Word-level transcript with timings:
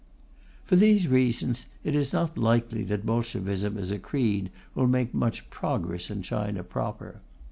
For 0.65 0.75
these 0.75 1.07
reasons, 1.07 1.67
it 1.83 1.95
is 1.95 2.11
not 2.11 2.35
likely 2.35 2.81
that 2.85 3.05
Bolshevism 3.05 3.77
as 3.77 3.91
a 3.91 3.99
creed 3.99 4.49
will 4.73 4.87
make 4.87 5.13
much 5.13 5.47
progress 5.51 6.09
in 6.09 6.23
China 6.23 6.63
proper. 6.63 7.21